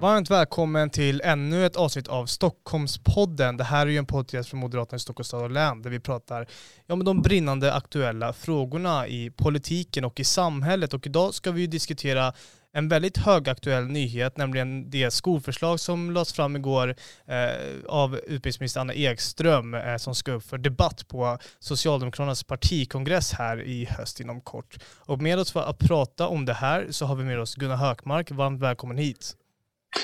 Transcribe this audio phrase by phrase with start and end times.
[0.00, 3.56] Varmt välkommen till ännu ett avsnitt av Stockholmspodden.
[3.56, 6.00] Det här är ju en podcast från Moderaterna i Stockholms stad och län där vi
[6.00, 6.46] pratar
[6.86, 10.94] ja, om de brinnande aktuella frågorna i politiken och i samhället.
[10.94, 12.32] Och idag ska vi ju diskutera
[12.72, 16.94] en väldigt högaktuell nyhet, nämligen det skolförslag som lades fram igår
[17.26, 23.62] eh, av utbildningsminister Anna Ekström eh, som ska upp för debatt på Socialdemokraternas partikongress här
[23.62, 24.78] i höst inom kort.
[24.98, 27.76] Och med oss för att prata om det här så har vi med oss Gunnar
[27.76, 28.30] Hökmark.
[28.30, 29.36] Varmt välkommen hit.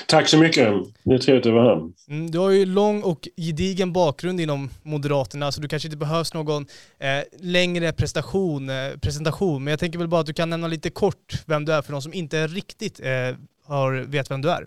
[0.07, 0.73] Tack så mycket.
[1.03, 1.89] Det är trevligt att vara här.
[2.09, 6.33] Mm, du har ju lång och gedigen bakgrund inom Moderaterna, så du kanske inte behövs
[6.33, 6.65] någon
[6.99, 7.07] eh,
[7.39, 9.63] längre prestation, eh, presentation.
[9.63, 11.91] Men jag tänker väl bara att du kan nämna lite kort vem du är för
[11.91, 14.65] de som inte riktigt eh, har, vet vem du är.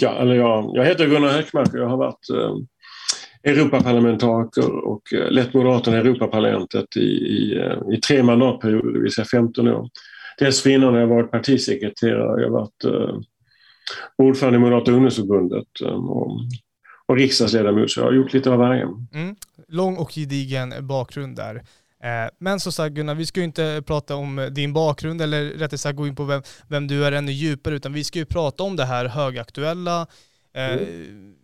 [0.00, 2.56] Ja, eller jag, jag heter Gunnar Hökmark och jag har varit eh,
[3.52, 9.12] Europaparlamentariker och eh, lett Moderaterna i Europaparlamentet i, i, eh, i tre mandatperioder, det vill
[9.12, 9.88] säga 15 år.
[10.38, 12.84] Dessförinnan har jag varit partisekreterare, jag har varit
[14.18, 16.40] ordförande i Moderata ungdomsförbundet um, och,
[17.06, 18.82] och riksdagsledamot, så jag har gjort lite av varje.
[18.82, 19.36] Mm.
[19.68, 21.62] Lång och gedigen bakgrund där.
[22.02, 25.78] Eh, men som sagt Gunnar, vi ska ju inte prata om din bakgrund eller rättare
[25.78, 28.62] sagt gå in på vem, vem du är ännu djupare, utan vi ska ju prata
[28.62, 30.06] om det här högaktuella,
[30.54, 31.34] eh, mm.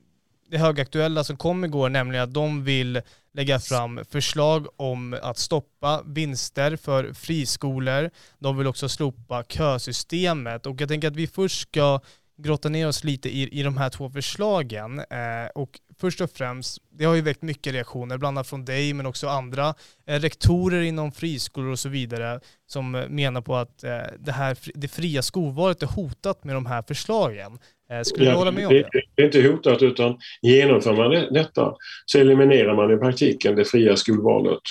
[0.51, 3.01] det högaktuella som kom igår, nämligen att de vill
[3.35, 8.11] lägga fram förslag om att stoppa vinster för friskolor.
[8.39, 12.01] De vill också slopa kösystemet och jag tänker att vi först ska
[12.39, 14.99] grotta ner oss lite i, i de här två förslagen.
[14.99, 18.95] Eh, och först och främst, det har ju väckt mycket reaktioner, bland annat från dig
[18.95, 19.75] men också andra
[20.07, 24.89] eh, rektorer inom friskolor och så vidare som menar på att eh, det, här, det
[24.89, 27.59] fria skolvalet är hotat med de här förslagen.
[27.91, 28.89] Eh, skulle ja, du hålla med om det?
[29.15, 31.75] Det är inte hotat utan genomför man detta
[32.07, 34.63] så eliminerar man i praktiken det fria skolvalet.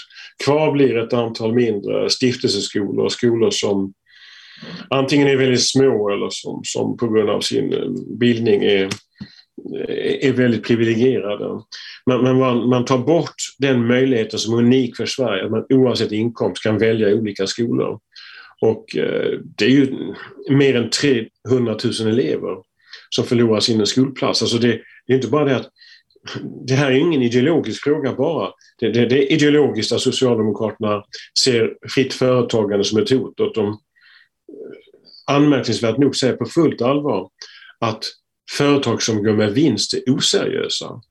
[0.46, 3.94] Kvar blir ett antal mindre stiftelseskolor, skolor som
[4.90, 10.28] antingen är väldigt små eller som, som på grund av sin eh, bildning är, eh,
[10.30, 11.62] är väldigt privilegierade.
[12.06, 15.66] Men, men man, man, tar bort den möjligheten som är unik för Sverige, att man
[15.70, 18.00] oavsett inkomst kan välja olika skolor.
[18.62, 20.14] Och eh, det är ju
[20.50, 22.58] mer än 300 000 elever
[23.10, 24.42] som förlorar sin skolplats.
[24.42, 25.70] Alltså det, det är inte bara det att
[26.68, 28.52] det här är ingen ideologisk fråga bara.
[28.80, 31.04] Det, det, det är ideologiskt att Socialdemokraterna
[31.44, 33.40] ser fritt företagande som ett hot.
[33.40, 33.80] Att de
[35.26, 37.30] anmärkningsvärt nog säger på fullt allvar
[37.80, 38.06] att
[38.52, 41.02] företag som går med vinst är oseriösa.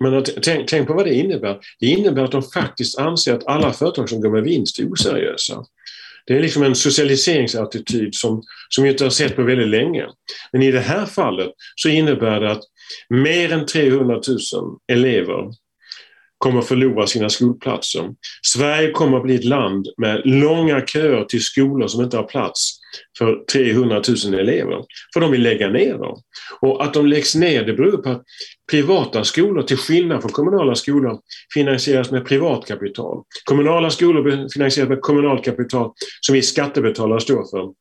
[0.00, 1.58] Men att, tänk, tänk, på vad det innebär.
[1.80, 5.64] Det innebär att de faktiskt anser att alla företag som går med vinst är oseriösa.
[6.26, 10.06] Det är liksom en socialiseringsattityd som, som vi inte har sett på väldigt länge.
[10.52, 12.62] Men i det här fallet så innebär det att
[13.08, 14.38] mer än 300 000
[14.92, 15.52] elever
[16.38, 18.10] kommer förlora sina skolplatser.
[18.46, 22.78] Sverige kommer att bli ett land med långa köer till skolor som inte har plats
[23.18, 24.84] för 300 000 elever.
[25.14, 26.20] För de vill lägga ner dem.
[26.60, 28.22] Och att de läggs ner det beror på att
[28.70, 31.18] privata skolor, till skillnad från kommunala skolor,
[31.54, 33.22] finansieras med privatkapital.
[33.44, 37.72] Kommunala skolor finansieras med kommunalt kapital som vi skattebetalare står för.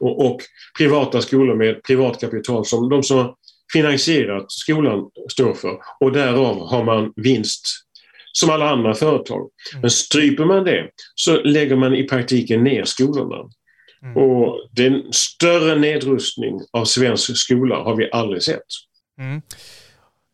[0.00, 0.40] Och, och
[0.78, 3.34] privata skolor med privatkapital som de som
[3.72, 7.66] finansierat skolan står för och därav har man vinst
[8.32, 9.50] som alla andra företag.
[9.72, 9.80] Mm.
[9.80, 13.50] Men stryper man det så lägger man i praktiken ner skolorna.
[14.02, 14.16] Mm.
[14.16, 18.62] Och den större nedrustning av svensk skola har vi aldrig sett.
[19.18, 19.42] Mm.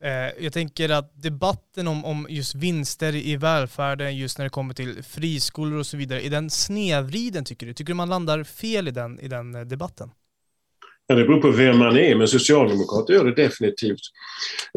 [0.04, 4.74] Eh, jag tänker att debatten om, om just vinster i välfärden, just när det kommer
[4.74, 7.74] till friskolor och så vidare, är den snedvriden tycker du?
[7.74, 10.10] Tycker du man landar fel i den, i den eh, debatten?
[11.10, 14.00] Ja, det beror på vem man är, men socialdemokrater gör det definitivt.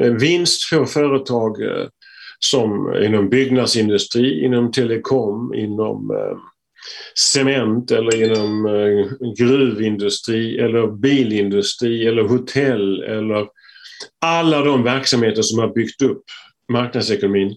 [0.02, 1.88] Eh, vinst får företag eh,
[2.40, 6.38] som inom byggnadsindustri, inom telekom, inom eh,
[7.34, 8.68] cement eller inom
[9.38, 13.48] gruvindustri eller bilindustri eller hotell eller
[14.22, 16.24] alla de verksamheter som har byggt upp
[16.72, 17.56] marknadsekonomin.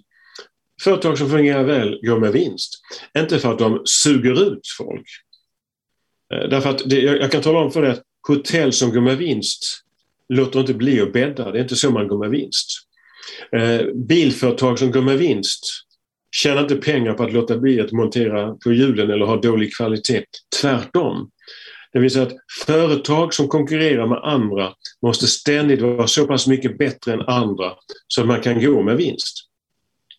[0.82, 2.80] Företag som fungerar väl går med vinst.
[3.18, 5.06] Inte för att de suger ut folk.
[6.50, 9.84] Därför att det, jag kan tala om för dig att hotell som går med vinst
[10.28, 11.52] låter inte bli att bädda.
[11.52, 12.66] Det är inte så man går med vinst.
[13.52, 15.64] Eh, bilföretag som går med vinst
[16.34, 20.24] tjänar inte pengar på att låta bli att montera på hjulen eller ha dålig kvalitet.
[20.60, 21.30] Tvärtom.
[21.92, 22.36] Det vill säga att
[22.66, 24.72] företag som konkurrerar med andra
[25.02, 27.72] måste ständigt vara så pass mycket bättre än andra
[28.08, 29.36] så att man kan gå med vinst.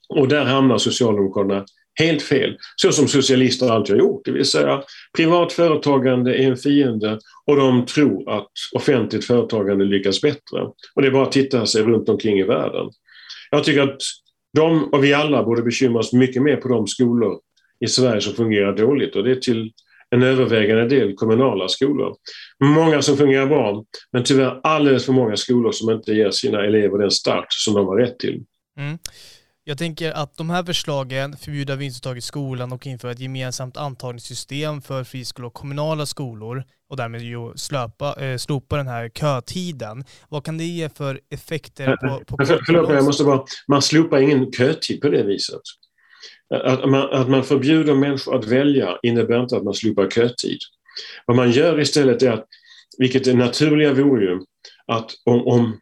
[0.10, 2.58] Och där hamnar Socialdemokraterna helt fel.
[2.76, 4.84] Så som socialister alltid har gjort, det vill säga
[5.18, 10.62] privat företagande är en fiende och de tror att offentligt företagande lyckas bättre.
[10.96, 12.90] Och det är bara att titta sig runt omkring i världen.
[13.52, 14.02] Jag tycker att
[14.54, 17.40] de och vi alla borde bekymra oss mycket mer på de skolor
[17.80, 19.72] i Sverige som fungerar dåligt och det är till
[20.10, 22.16] en övervägande del kommunala skolor.
[22.64, 26.98] Många som fungerar bra, men tyvärr alldeles för många skolor som inte ger sina elever
[26.98, 28.44] den start som de har rätt till.
[28.80, 28.98] Mm.
[29.68, 34.82] Jag tänker att de här förslagen, förbjuda vinstuttag i skolan och införa ett gemensamt antagningssystem
[34.82, 40.04] för friskolor och kommunala skolor och därmed ju slöpa, äh, slopa den här kötiden.
[40.30, 44.20] Vad kan det ge för effekter på, på för, Förlåt, jag måste bara, man slopar
[44.20, 45.62] ingen kötid på det viset.
[46.54, 50.60] Att man, att man förbjuder människor att välja innebär inte att man slopar kötid.
[51.26, 52.46] Vad man gör istället är att,
[52.98, 54.40] vilket det naturliga vore ju,
[54.88, 55.80] att om, om,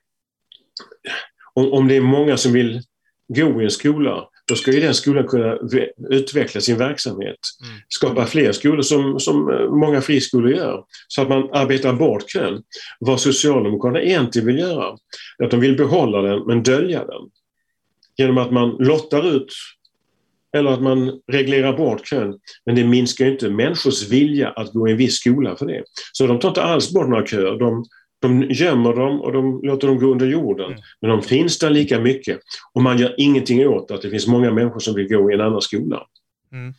[1.73, 2.81] om det är många som vill
[3.27, 5.57] gå i en skola, då ska ju den skolan kunna
[6.09, 7.39] utveckla sin verksamhet.
[7.63, 7.75] Mm.
[7.89, 10.83] Skapa fler skolor som, som eh, många friskolor gör.
[11.07, 12.63] Så att man arbetar bort kön.
[12.99, 14.97] Vad Socialdemokraterna egentligen vill göra,
[15.39, 17.21] är att de vill behålla den men dölja den.
[18.17, 19.53] Genom att man lottar ut
[20.57, 22.39] eller att man reglerar bort kön.
[22.65, 25.83] Men det minskar inte människors vilja att gå i en viss skola för det.
[26.11, 27.59] Så de tar inte alls bort några köer.
[27.59, 27.85] De,
[28.23, 30.65] de gömmer dem och de låter dem gå under jorden.
[30.65, 30.79] Mm.
[31.01, 32.39] Men de finns där lika mycket.
[32.73, 35.41] Och man gör ingenting åt att det finns många människor som vill gå i en
[35.41, 36.03] annan skola.
[36.51, 36.73] Mm.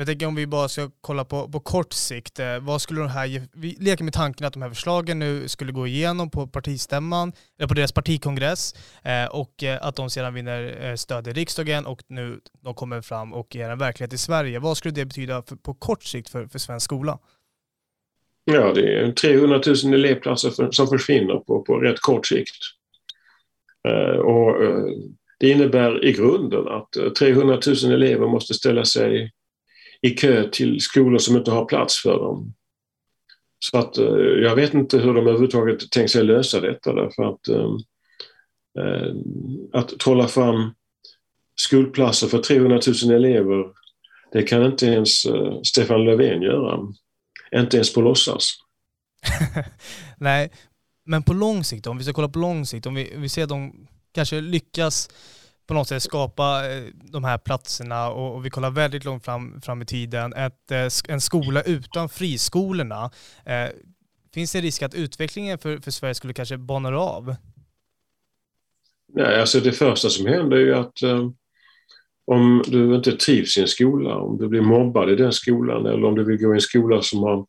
[0.00, 3.08] Jag tänker om vi bara ska kolla på, på kort sikt, eh, vad skulle de
[3.08, 7.32] här, vi leker med tanken att de här förslagen nu skulle gå igenom på partistämman,
[7.58, 12.02] eller på deras partikongress eh, och eh, att de sedan vinner stöd i riksdagen och
[12.08, 14.58] nu de kommer fram och är en verklighet i Sverige.
[14.58, 17.18] Vad skulle det betyda för, på kort sikt för, för svensk skola?
[18.54, 22.56] Ja, det är 300 000 elevplatser för, som försvinner på, på rätt kort sikt.
[23.88, 24.84] Eh, och eh,
[25.38, 29.32] det innebär i grunden att eh, 300 000 elever måste ställa sig
[30.02, 32.54] i kö till skolor som inte har plats för dem.
[33.58, 37.48] Så att eh, jag vet inte hur de överhuvudtaget tänkt sig lösa detta därför att
[37.48, 37.76] eh,
[38.78, 39.14] eh
[39.72, 40.70] att trolla fram
[41.56, 43.66] skolplatser för 300 000 elever
[44.32, 46.78] det kan inte ens eh, Stefan Löfven göra.
[47.56, 48.54] Inte ens på låtsas.
[50.16, 50.50] Nej,
[51.04, 53.42] men på lång sikt om vi ska kolla på lång sikt, om vi, vi ser
[53.42, 55.08] att de kanske lyckas
[55.66, 59.60] på något sätt skapa eh, de här platserna och, och vi kollar väldigt långt fram,
[59.60, 60.32] fram i tiden.
[60.32, 63.10] Ett, eh, en skola utan friskolorna.
[63.44, 63.68] Eh,
[64.34, 67.36] finns det en risk att utvecklingen för, för Sverige skulle kanske banar av?
[69.12, 71.30] Nej, alltså det första som händer är ju att eh,
[72.26, 76.04] om du inte trivs i en skola, om du blir mobbad i den skolan eller
[76.04, 77.46] om du vill gå i en skola som har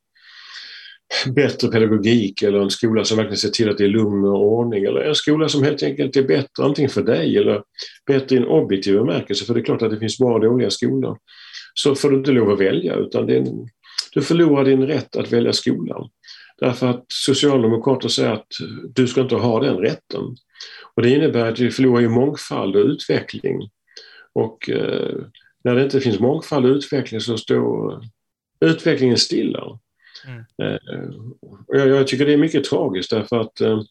[1.35, 4.83] bättre pedagogik eller en skola som verkligen ser till att det är lugn och ordning
[4.83, 7.63] eller en skola som helt enkelt är bättre antingen för dig eller
[8.07, 10.69] bättre i en objektiv bemärkelse för det är klart att det finns bra och dåliga
[10.69, 11.17] skolor.
[11.73, 13.67] Så får du inte lov att välja utan det är en,
[14.13, 16.09] du förlorar din rätt att välja skolan.
[16.59, 18.47] Därför att Socialdemokrater säger att
[18.95, 20.21] du ska inte ha den rätten.
[20.95, 23.69] Och det innebär att vi förlorar ju mångfald och utveckling.
[24.33, 25.15] Och eh,
[25.63, 28.01] när det inte finns mångfald och utveckling så står
[28.65, 29.79] utvecklingen stilla.
[30.27, 30.43] Mm.
[31.67, 33.81] Jag, jag, tycker det är mycket tragiskt därför att eh,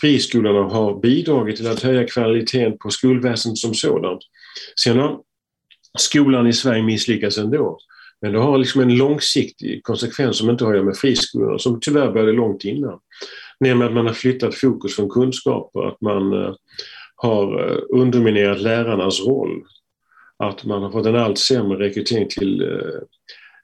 [0.00, 4.20] friskolorna har bidragit till att höja kvaliteten på skolväsendet som sådant.
[4.84, 5.20] Sen har
[5.98, 7.78] skolan i Sverige misslyckats ändå.
[8.20, 11.80] Men det har liksom en långsiktig konsekvens som inte har att göra med friskolorna, som
[11.80, 12.98] tyvärr började långt innan.
[13.60, 16.54] Nämligen att man har flyttat fokus från kunskaper, att man eh,
[17.18, 19.64] har eh, underminerat lärarnas roll.
[20.36, 23.00] Att man har fått en allt sämre rekrytering till eh,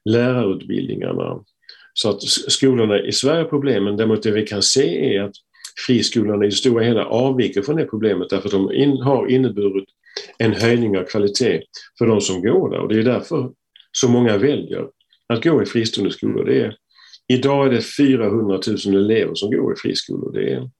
[0.04, 1.44] lärarutbildningarna.
[1.92, 5.34] Så att skolorna i Sverige har problem, men däremot det vi kan se är att
[5.86, 9.88] friskolorna i det stora hela avviker från det problemet därför att de in, har inneburit
[10.38, 11.62] en höjning av kvalitet
[11.98, 13.50] för de som går där och det är därför
[13.92, 14.88] så många väljer
[15.26, 16.44] att gå i fristående skolor.
[16.44, 16.76] Det är,
[17.28, 20.32] idag är det 400 000 elever som går i friskolor.
[20.32, 20.70] Det är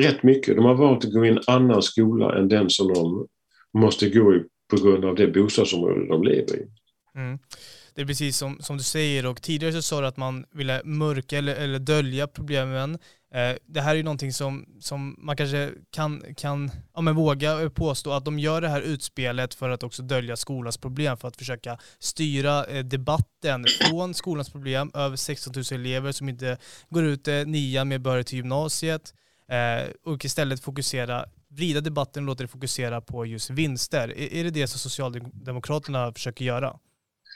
[0.00, 0.56] rätt mycket.
[0.56, 3.26] De har valt att gå i en annan skola än den som de
[3.78, 6.66] måste gå i på grund av det bostadsområde de lever i.
[7.16, 7.38] Mm
[7.94, 10.80] det är precis som, som du säger och tidigare så sa du att man ville
[10.84, 12.98] mörka eller, eller dölja problemen.
[13.34, 17.70] Eh, det här är ju någonting som, som man kanske kan, kan ja, men våga
[17.70, 21.36] påstå att de gör det här utspelet för att också dölja skolans problem, för att
[21.36, 26.58] försöka styra eh, debatten från skolans problem, över 16 000 elever som inte
[26.90, 29.14] går ut eh, nian med behörighet till gymnasiet
[29.52, 34.08] Eh, och istället fokusera vrida debatten och låta det fokusera på just vinster.
[34.08, 36.76] Är, är det det som Socialdemokraterna försöker göra?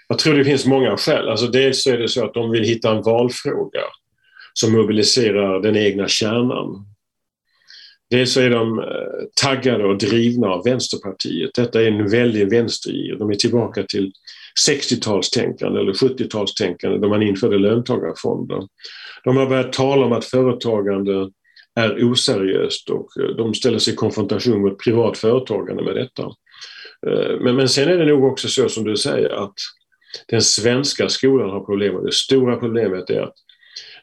[0.09, 1.29] Jag tror det finns många skäl.
[1.29, 3.81] Alltså dels är det så att de vill hitta en valfråga
[4.53, 6.87] som mobiliserar den egna kärnan.
[8.11, 8.85] Dels är de eh,
[9.43, 11.51] taggade och drivna av Vänsterpartiet.
[11.55, 13.17] Detta är en väldig vänstergir.
[13.17, 14.13] De är tillbaka till
[14.69, 18.63] 60-talstänkande eller 70-talstänkande då man införde löntagarfonder.
[19.25, 21.31] De har börjat tala om att företagande
[21.77, 26.23] är oseriöst och eh, de ställer sig i konfrontation mot privat företagande med detta.
[27.07, 29.55] Eh, men, men sen är det nog också så som du säger att
[30.29, 33.35] den svenska skolan har problem och det stora problemet är att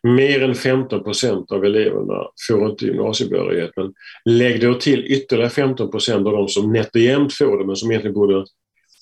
[0.03, 3.93] mer än 15 procent av eleverna får inte gymnasiebehörighet men
[4.25, 7.75] lägg då till ytterligare 15 procent av de som nätt och jämnt får det men
[7.75, 8.45] som egentligen borde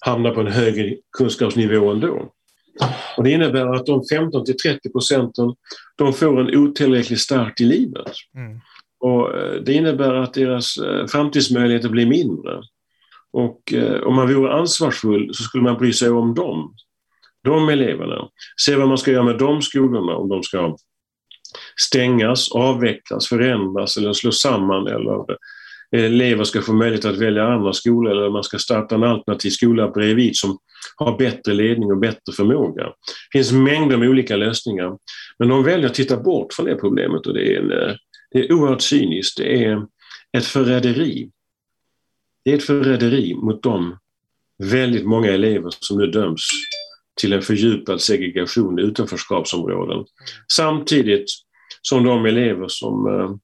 [0.06, 2.32] hamna på en högre kunskapsnivå ändå.
[3.18, 5.54] Och det innebär att de 15 till 30 procenten
[5.98, 8.12] de får en otillräcklig start i livet.
[8.36, 8.60] Mm.
[9.00, 12.62] Och eh, det innebär att deras eh, framtidsmöjligheter blir mindre.
[13.34, 16.76] Och eh, om man vore ansvarsfull så skulle man bry sig om dem,
[17.44, 18.28] de eleverna.
[18.62, 20.76] Se vad man ska göra med de skolorna, om de ska
[21.82, 25.26] stängas, avvecklas, förändras eller slås samman eller
[25.96, 29.88] elever ska få möjlighet att välja andra skolor eller man ska starta en alternativ skola
[29.88, 30.58] bredvid som
[30.96, 32.84] har bättre ledning och bättre förmåga.
[32.84, 34.98] Det finns mängder med olika lösningar.
[35.40, 37.96] Men de väljer att titta bort från det problemet och det är, en, eh,
[38.32, 39.38] det är oerhört cyniskt.
[39.38, 39.86] Det är
[40.38, 41.30] ett förräderi.
[42.46, 43.98] Det är ett förräderi mot de
[44.64, 46.48] väldigt många elever som nu döms
[47.22, 50.06] till en fördjupad segregation i utanförskapsområden.
[50.54, 51.26] Samtidigt
[51.82, 53.36] som de elever som eh,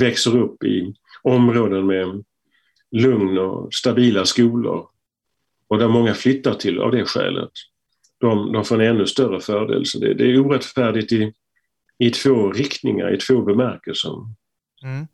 [0.00, 2.24] växer upp i områden med
[2.90, 4.86] lugn och stabila skolor
[5.70, 7.50] och där många flyttar till av det skälet.
[8.20, 9.86] De, de får en ännu större fördel.
[9.86, 11.32] Så det, det är orättfärdigt i,
[11.98, 14.10] i två riktningar, i två bemärkelser.
[14.82, 15.06] Mm.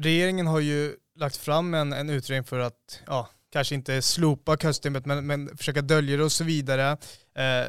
[0.00, 5.06] Regeringen har ju lagt fram en, en utredning för att, ja, kanske inte slopa kösystemet
[5.06, 6.90] men, men försöka dölja det och så vidare.
[7.34, 7.66] Eh,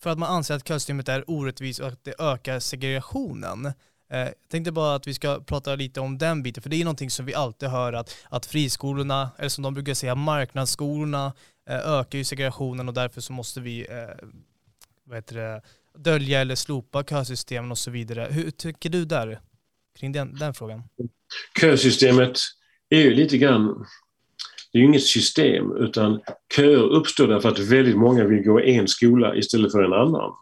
[0.00, 3.72] för att man anser att kösystemet är orättvist och att det ökar segregationen.
[4.10, 6.84] Eh, jag tänkte bara att vi ska prata lite om den biten, för det är
[6.84, 11.32] någonting som vi alltid hör att, att friskolorna, eller som de brukar säga, marknadsskolorna
[11.68, 14.26] eh, ökar ju segregationen och därför så måste vi eh,
[15.04, 15.62] vad heter det,
[15.98, 18.28] dölja eller slopa kösystemen och så vidare.
[18.30, 19.40] Hur tycker du där
[19.98, 20.82] kring den, den frågan?
[21.60, 22.38] Kösystemet
[22.88, 23.86] är ju lite grann,
[24.72, 26.20] det är ju inget system utan
[26.56, 30.32] köer uppstår därför att väldigt många vill gå i en skola istället för en annan.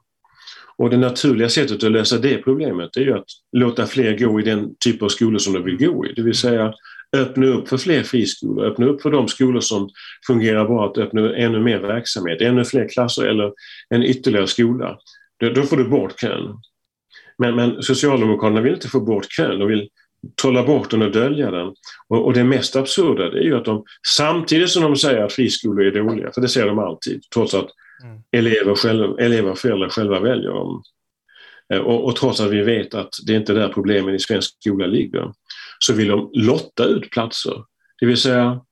[0.76, 4.42] Och det naturliga sättet att lösa det problemet är ju att låta fler gå i
[4.42, 6.12] den typ av skolor som de vill gå i.
[6.12, 6.74] Det vill säga
[7.16, 9.90] öppna upp för fler friskolor, öppna upp för de skolor som
[10.26, 13.52] fungerar bra, att öppna ännu mer verksamhet, ännu fler klasser eller
[13.88, 14.98] en ytterligare skola.
[15.54, 16.58] Då, får du bort kön.
[17.38, 19.88] Men, men Socialdemokraterna vill inte få bort kön, de vill
[20.42, 21.66] trolla bort den och dölja den.
[22.08, 23.84] Och, och det mest absurda är ju att de
[24.16, 27.70] samtidigt som de säger att friskolor är dåliga, för det säger de alltid, trots att
[28.02, 28.22] mm.
[28.30, 30.82] elever, själva, elever och föräldrar själva väljer dem.
[31.72, 34.18] Eh, och, och, trots att vi vet att det är inte är där problemen i
[34.18, 35.32] svensk skola ligger,
[35.78, 37.64] så vill de lotta ut platser.
[38.00, 38.64] Det vill säga,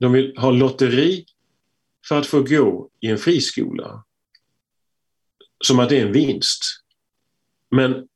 [0.00, 1.24] de vill ha lotteri
[2.08, 4.04] för att få gå i en friskola.
[5.64, 6.62] Som att det är en vinst.
[7.70, 8.08] Men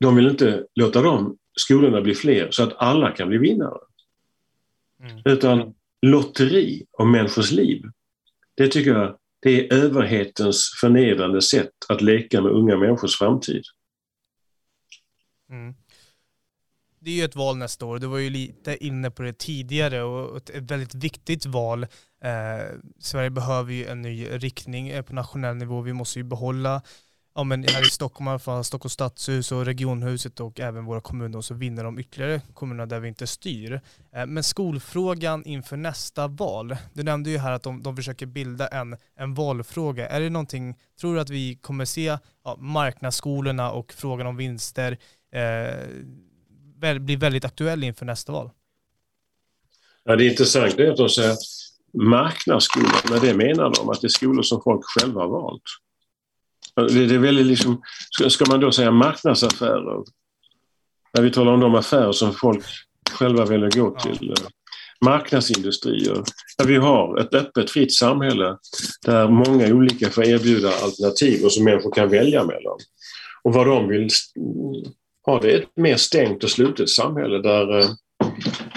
[0.00, 3.78] de vill inte låta de skolorna bli fler så att alla kan bli vinnare.
[5.02, 5.22] Mm.
[5.24, 7.82] Utan lotteri om människors liv,
[8.54, 13.62] det tycker jag det är överhetens förnedrande sätt att leka med unga människors framtid.
[15.50, 15.74] Mm.
[17.00, 20.02] Det är ju ett val nästa år, du var ju lite inne på det tidigare
[20.02, 21.82] och ett väldigt viktigt val.
[22.24, 25.80] Eh, Sverige behöver ju en ny riktning eh, på nationell nivå.
[25.80, 26.82] Vi måste ju behålla
[27.38, 31.00] ja, men här i Stockholm, i alla fall Stockholms stadshus och regionhuset och även våra
[31.00, 33.80] kommuner och så vinner de ytterligare kommunerna där vi inte styr.
[34.12, 38.68] Eh, men skolfrågan inför nästa val, du nämnde ju här att de, de försöker bilda
[38.68, 40.08] en, en valfråga.
[40.08, 44.98] Är det någonting, tror du att vi kommer se ja, marknadsskolorna och frågan om vinster
[45.32, 48.50] eh, bli väldigt aktuell inför nästa val?
[50.04, 51.36] Ja, det är intressant det är att de säger
[51.92, 55.62] marknadsskolor, med det menar de att det är skolor som folk själva har valt.
[56.86, 57.82] Det är väldigt liksom,
[58.28, 60.04] ska man då säga marknadsaffärer?
[61.14, 62.64] När vi talar om de affärer som folk
[63.10, 64.34] själva väljer gå till.
[64.36, 64.48] Ja.
[65.04, 66.22] Marknadsindustrier.
[66.58, 68.56] Där vi har ett öppet, fritt samhälle
[69.06, 72.78] där många olika får erbjuda alternativ och som människor kan välja mellan.
[73.42, 74.08] Och vad de vill
[75.26, 77.86] ha det är ett mer stängt och slutet samhälle där eh,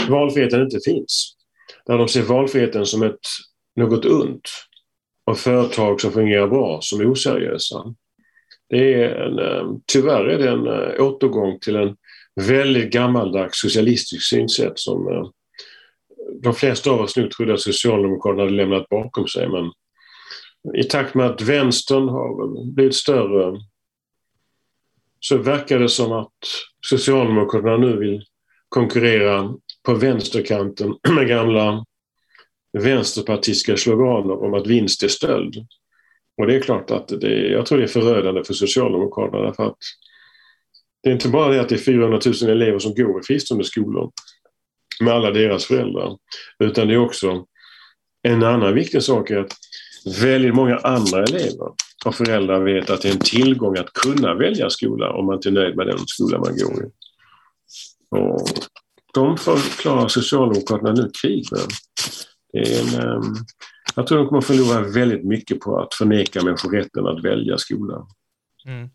[0.09, 1.35] valfriheten inte finns.
[1.85, 3.19] Där de ser valfriheten som ett,
[3.75, 4.49] något ont
[5.31, 7.95] och företag som fungerar bra som oseriösa.
[8.69, 11.95] Det är en, eh, tyvärr är det en eh, återgång till en
[12.41, 15.29] väldigt gammaldags socialistisk synsätt som eh,
[16.41, 19.49] de flesta av oss nu trodde att Socialdemokraterna hade lämnat bakom sig.
[19.49, 19.71] Men
[20.75, 23.59] i takt med att vänstern har blivit större
[25.19, 26.37] så verkar det som att
[26.85, 28.23] Socialdemokraterna nu vill
[28.69, 31.85] konkurrera på vänsterkanten med gamla
[32.79, 35.55] vänsterpartistiska sloganer om att vinst är stöld.
[36.37, 39.77] Och det är klart att det, jag tror det är förödande för Socialdemokraterna därför att
[41.03, 43.65] det är inte bara det att det är 400 000 elever som går i fristående
[43.65, 44.11] skolor
[45.01, 46.17] med alla deras föräldrar,
[46.63, 47.45] utan det är också
[48.21, 49.53] en annan viktig sak är att
[50.21, 51.71] väldigt många andra elever
[52.05, 55.49] och föräldrar vet att det är en tillgång att kunna välja skola om man inte
[55.49, 56.89] är nöjd med den skola man går i.
[58.09, 58.49] Och
[59.13, 61.61] de förklarar Socialdemokraterna nu krig med.
[62.53, 63.35] Det är en, ehm,
[63.95, 68.07] jag tror de kommer förlora väldigt mycket på att förneka människor rätten att välja skola.
[68.65, 68.89] Mm.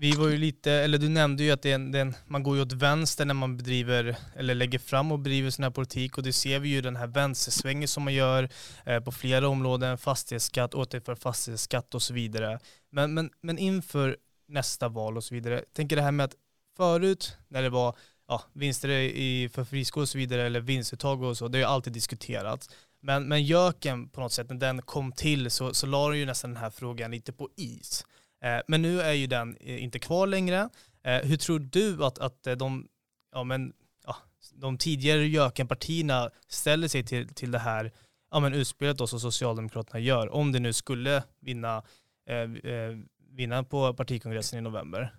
[0.00, 2.14] Vi var ju lite, eller du nämnde ju att det är en, det är en,
[2.26, 5.70] man går ju åt vänster när man bedriver, eller lägger fram och bedriver sån här
[5.70, 8.48] politik och det ser vi ju den här vänstersvängen som man gör
[8.86, 12.58] eh, på flera områden, fastighetsskatt, återför fastighetsskatt och så vidare.
[12.90, 14.16] Men, men, men inför
[14.48, 16.34] nästa val och så vidare, tänker det här med att
[16.76, 17.96] förut när det var
[18.28, 21.74] ja, vinster i, för friskolor och så vidare, eller vinstuttag och så, det har ju
[21.74, 22.70] alltid diskuterats.
[23.00, 26.26] Men, men JÖKen på något sätt, när den kom till så, så la den ju
[26.26, 28.04] nästan den här frågan lite på is.
[28.44, 30.68] Eh, men nu är ju den eh, inte kvar längre.
[31.04, 32.88] Eh, hur tror du att, att eh, de,
[33.32, 33.72] ja, men,
[34.06, 34.16] ja,
[34.52, 37.92] de tidigare gökenpartierna ställer sig till, till det här
[38.30, 41.82] ja, men utspelet då som Socialdemokraterna gör, om det nu skulle vinna,
[42.28, 42.96] eh, eh
[43.30, 45.14] vinna på partikongressen i november?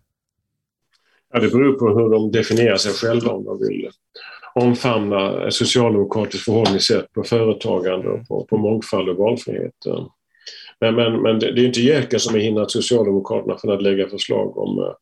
[1.33, 3.89] Ja, det beror på hur de definierar sig själva om de vill
[4.55, 9.73] omfamna ett socialdemokratiskt förhållningssätt på företagande och på, på mångfald och valfrihet.
[10.81, 14.57] Men, men, men det är inte Jöken som har hindrat Socialdemokraterna från att lägga förslag
[14.57, 14.93] om eh,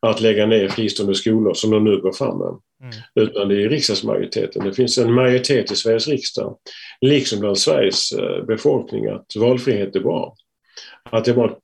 [0.00, 2.48] att lägga ner fristående skolor som de nu går fram med.
[2.82, 2.94] Mm.
[3.14, 4.64] Utan det är riksdagsmajoriteten.
[4.64, 6.56] Det finns en majoritet i Sveriges riksdag,
[7.00, 10.34] liksom bland Sveriges eh, befolkning, att valfrihet är bra.
[11.10, 11.58] Att det är bara att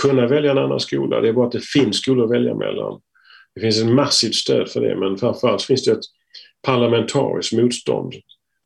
[0.00, 3.00] kunna välja en annan skola, det är bara att det finns skolor att välja mellan.
[3.58, 6.04] Det finns ett massivt stöd för det, men framförallt finns det ett
[6.62, 8.14] parlamentariskt motstånd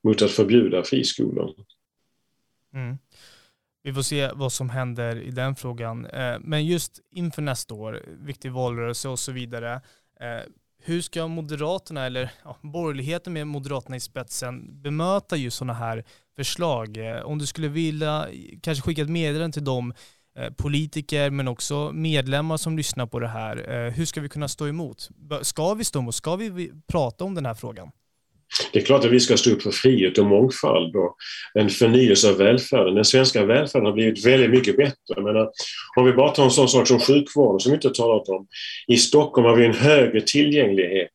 [0.04, 1.54] mot att förbjuda friskolor.
[2.74, 2.98] Mm.
[3.82, 6.06] Vi får se vad som händer i den frågan.
[6.06, 9.72] Eh, men just inför nästa år, viktig valrörelse och så vidare.
[10.20, 10.50] Eh,
[10.82, 16.04] hur ska Moderaterna, eller ja, borgerligheten med Moderaterna i spetsen, bemöta just sådana här
[16.36, 16.96] förslag?
[16.96, 18.28] Eh, om du skulle vilja
[18.62, 19.94] kanske skicka ett meddelande till dem
[20.38, 23.84] Eh, politiker men också medlemmar som lyssnar på det här.
[23.86, 25.08] Eh, hur ska vi kunna stå emot?
[25.42, 26.14] Ska vi stå emot?
[26.14, 27.90] Ska vi prata om den här frågan?
[28.72, 31.16] Det är klart att vi ska stå upp för frihet och mångfald och
[31.54, 32.94] en förnyelse av välfärden.
[32.94, 35.22] Den svenska välfärden har blivit väldigt mycket bättre.
[35.22, 35.46] Men eh,
[35.96, 38.46] om vi bara tar en sån sak som sjukvården som vi inte talat om.
[38.86, 41.12] I Stockholm har vi en högre tillgänglighet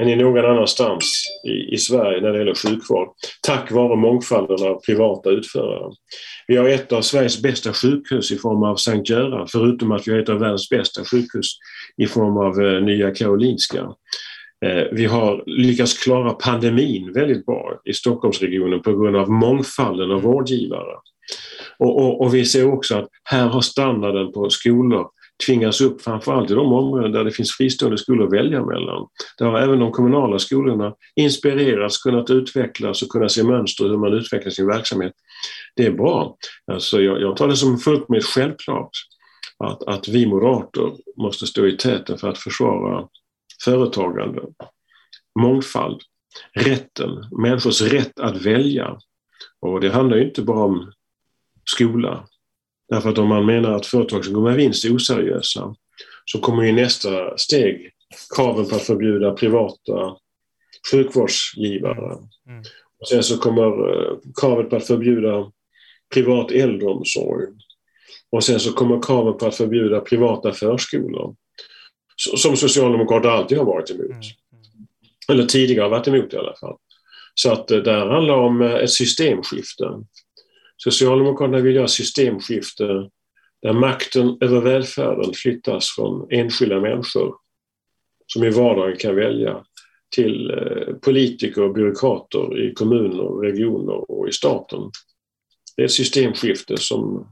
[0.00, 3.08] än i någon annanstans i, i Sverige när det gäller sjukvård.
[3.42, 5.92] Tack vare mångfalden av privata utförare.
[6.46, 10.12] Vi har ett av Sveriges bästa sjukhus i form av Sankt Göran, förutom att vi
[10.12, 11.46] har ett av världens bästa sjukhus
[11.96, 13.88] i form av eh, Nya Karolinska.
[14.66, 20.22] Eh, vi har lyckats klara pandemin väldigt bra i Stockholmsregionen på grund av mångfalden av
[20.22, 20.94] vårdgivare.
[21.78, 25.06] Och, och, och, vi ser också att här har standarden på skolor
[25.46, 29.08] tvingas upp framförallt i de områden där det finns fristående skolor att välja mellan.
[29.38, 34.12] Där har även de kommunala skolorna inspirerats, kunnat utvecklas och kunnat se mönster hur man
[34.12, 35.12] utvecklar sin verksamhet.
[35.76, 36.36] Det är bra.
[36.72, 38.90] Alltså jag, jag tar det som fullkomligt självklart
[39.58, 43.08] att, att vi moderater måste stå i täten för att försvara
[43.64, 44.42] företagande,
[45.40, 46.00] mångfald,
[46.52, 47.10] rätten,
[47.42, 48.98] människors rätt att välja.
[49.60, 50.92] Och det handlar ju inte bara om
[51.70, 52.26] skola.
[52.88, 55.74] Därför att om man menar att företag som går med vinst är oseriösa
[56.24, 57.90] så kommer ju nästa steg
[58.36, 60.16] kraven på att förbjuda privata
[60.90, 62.18] sjukvårdsgivare.
[62.48, 62.62] Mm.
[63.00, 65.52] Och sen så kommer eh, kravet på att förbjuda
[66.14, 67.46] privat äldreomsorg.
[68.30, 71.36] Och sen så kommer kravet på att förbjuda privata förskolor
[72.16, 74.10] som Socialdemokrater alltid har varit emot.
[74.10, 74.16] Mm.
[74.16, 74.86] Mm.
[75.28, 76.76] Eller tidigare varit emot i alla fall.
[77.34, 79.84] Så att det där handlar om eh, ett systemskifte.
[80.76, 83.10] Socialdemokraterna vill göra systemskifte
[83.62, 87.34] där makten över välfärden flyttas från enskilda människor
[88.26, 89.64] som i vardagen kan välja
[90.14, 94.80] till eh, politiker och byråkrater i kommuner, regioner och i staten.
[95.76, 97.28] Det är ett systemskifte som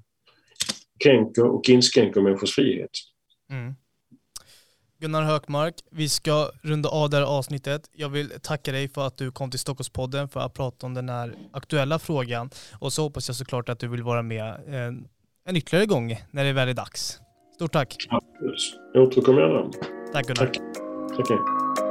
[1.05, 2.91] kränker och inskränker människors frihet.
[3.51, 3.75] Mm.
[5.03, 7.91] Gunnar Hökmark, vi ska runda av det här avsnittet.
[7.93, 11.09] Jag vill tacka dig för att du kom till Stockholmspodden för att prata om den
[11.09, 12.51] här aktuella frågan.
[12.79, 15.09] Och så hoppas jag såklart att du vill vara med en,
[15.49, 17.21] en ytterligare gång när det väl är dags.
[17.55, 17.97] Stort tack!
[18.11, 18.81] Absolut.
[18.95, 19.71] Jag återkommer gärna.
[20.13, 20.47] Tack Gunnar.
[20.47, 21.29] Tack.
[21.29, 21.82] Tack.